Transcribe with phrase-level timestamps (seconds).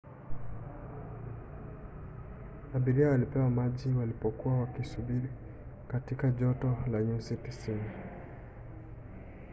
[2.75, 5.29] abiria walipewa maji walipokuwa wakisubiri
[5.87, 7.77] katika joto la nyusi 90